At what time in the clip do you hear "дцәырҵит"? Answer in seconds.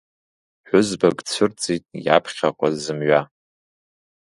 1.25-1.83